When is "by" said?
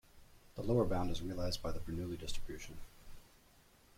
1.61-1.71